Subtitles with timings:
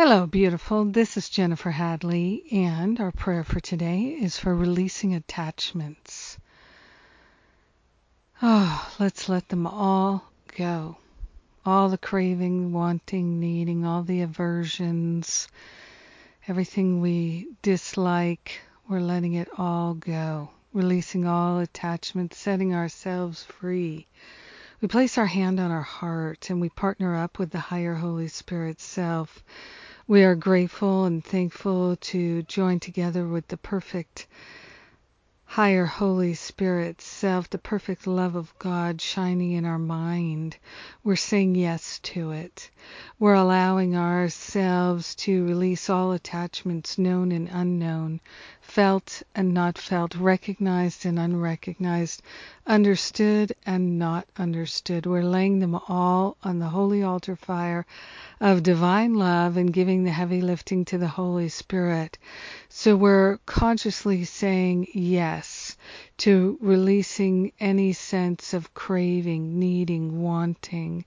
[0.00, 0.84] Hello, beautiful.
[0.84, 6.38] This is Jennifer Hadley, and our prayer for today is for releasing attachments.
[8.40, 10.22] Oh, let's let them all
[10.56, 10.98] go.
[11.66, 15.48] All the craving, wanting, needing, all the aversions,
[16.46, 20.50] everything we dislike, we're letting it all go.
[20.72, 24.06] Releasing all attachments, setting ourselves free.
[24.80, 28.28] We place our hand on our heart and we partner up with the higher Holy
[28.28, 29.42] Spirit self
[30.08, 34.26] we are grateful and thankful to join together with the perfect
[35.44, 40.56] higher Holy Spirit self, the perfect love of God shining in our mind.
[41.04, 42.70] We're saying yes to it.
[43.18, 48.20] We're allowing ourselves to release all attachments, known and unknown,
[48.68, 52.22] felt and not felt, recognized and unrecognized,
[52.66, 55.06] understood and not understood.
[55.06, 57.86] We're laying them all on the holy altar fire
[58.40, 62.18] of divine love and giving the heavy lifting to the Holy Spirit.
[62.68, 65.67] So we're consciously saying yes
[66.18, 71.04] to releasing any sense of craving, needing, wanting,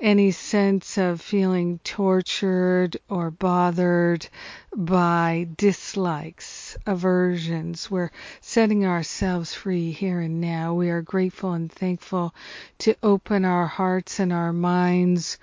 [0.00, 4.26] any sense of feeling tortured or bothered
[4.74, 7.90] by dislikes, aversions.
[7.90, 8.10] We're
[8.40, 10.74] setting ourselves free here and now.
[10.74, 12.34] We are grateful and thankful
[12.78, 15.38] to open our hearts and our minds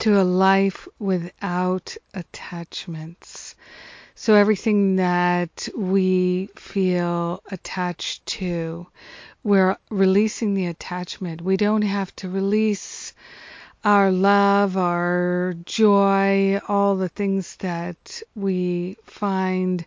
[0.00, 3.54] to a life without attachments.
[4.16, 8.86] So everything that we feel attached to,
[9.42, 11.42] we're releasing the attachment.
[11.42, 13.12] We don't have to release
[13.84, 19.84] our love, our joy, all the things that we find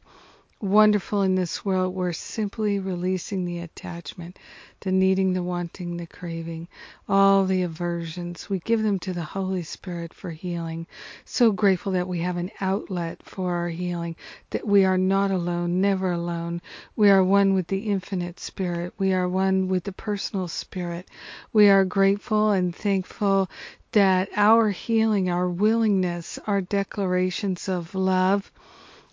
[0.59, 1.93] wonderful in this world.
[1.93, 4.39] We're simply releasing the attachment,
[4.79, 6.67] the needing, the wanting, the craving,
[7.07, 8.49] all the aversions.
[8.49, 10.87] We give them to the Holy Spirit for healing.
[11.25, 14.15] So grateful that we have an outlet for our healing,
[14.49, 16.61] that we are not alone, never alone.
[16.95, 18.93] We are one with the infinite spirit.
[18.97, 21.07] We are one with the personal spirit.
[21.53, 23.49] We are grateful and thankful
[23.91, 28.51] that our healing, our willingness, our declarations of love,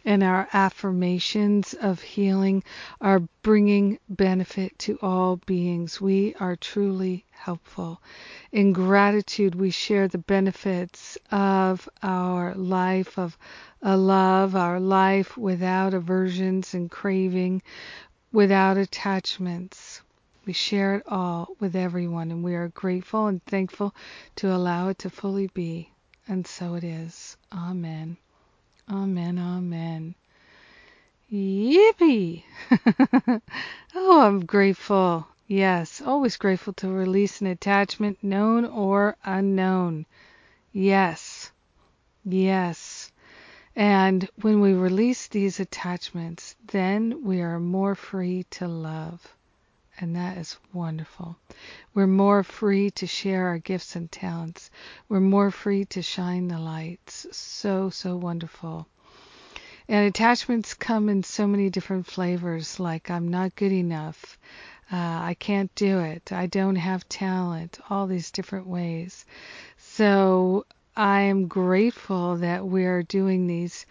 [0.04, 2.62] and our affirmations of healing
[3.00, 6.00] are bringing benefit to all beings.
[6.00, 8.00] We are truly helpful.
[8.52, 13.38] In gratitude, we share the benefits of our life, of
[13.82, 17.62] a love, our life without aversions and craving,
[18.32, 20.02] without attachments.
[20.44, 23.94] We share it all with everyone, and we are grateful and thankful
[24.36, 25.90] to allow it to fully be.
[26.28, 27.36] And so it is.
[27.52, 28.18] Amen.
[28.90, 30.14] Amen, amen.
[31.32, 32.44] Yippee!
[33.94, 35.26] oh, I'm grateful.
[35.46, 40.06] Yes, always grateful to release an attachment, known or unknown.
[40.72, 41.50] Yes,
[42.24, 43.10] yes.
[43.74, 49.34] And when we release these attachments, then we are more free to love.
[50.00, 51.36] And that is wonderful.
[51.94, 54.70] We're more free to share our gifts and talents.
[55.08, 57.26] We're more free to shine the lights.
[57.30, 58.88] So, so wonderful.
[59.88, 64.38] And attachments come in so many different flavors, like I'm not good enough,
[64.90, 69.26] uh, I can't do it, I don't have talent, all these different ways.
[69.76, 70.64] So
[70.96, 73.84] I am grateful that we're doing these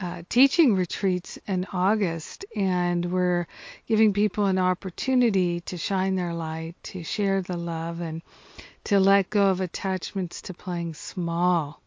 [0.00, 3.46] uh, teaching retreats in August, and we're
[3.86, 8.20] giving people an opportunity to shine their light, to share the love, and
[8.82, 11.80] to let go of attachments to playing small.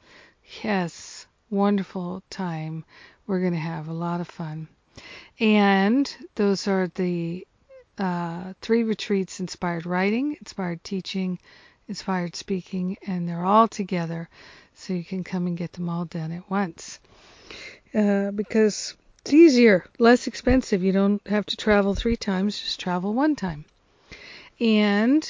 [0.64, 2.86] Yes, wonderful time.
[3.26, 4.70] We're going to have a lot of fun.
[5.40, 7.46] And those are the
[7.98, 11.40] uh, three retreats inspired writing, inspired teaching,
[11.90, 14.30] inspired speaking, and they're all together.
[14.76, 17.00] So you can come and get them all done at once
[17.94, 20.84] uh, because it's easier, less expensive.
[20.84, 23.66] You don't have to travel three times, just travel one time.
[24.60, 25.28] And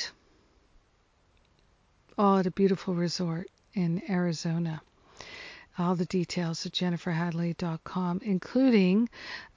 [2.17, 4.81] all at a beautiful resort in Arizona.
[5.79, 9.09] All the details at jenniferhadley.com, including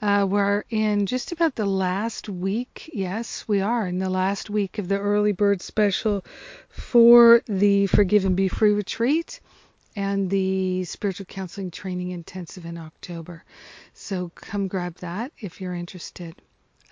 [0.03, 2.91] uh, we're in just about the last week.
[2.93, 6.23] Yes, we are in the last week of the early bird special
[6.69, 9.41] for the Forgive and Be Free retreat
[9.97, 13.45] and the spiritual counseling training intensive in October.
[13.93, 16.35] So come grab that if you're interested.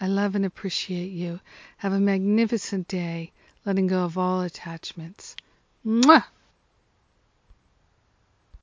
[0.01, 1.41] I love and appreciate you.
[1.79, 3.33] Have a magnificent day,
[3.65, 5.37] letting go of all attachments.
[5.85, 6.25] Mwah!